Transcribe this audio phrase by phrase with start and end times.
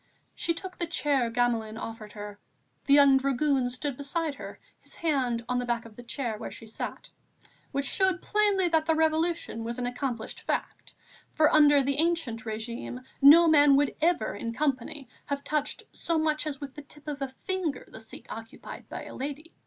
[0.33, 2.39] She took the chair Gamelin offered her.
[2.87, 6.39] The young dragoon stood beside her, his hand on the back of the chair on
[6.39, 7.11] which she sat.
[7.71, 10.95] Which showed plainly that the Revolution was an accomplished fact,
[11.35, 16.47] for under the ancien régime, no man would ever, in company, have touched so much
[16.47, 19.53] as with the tip of a finger, the seat occupied by a lady.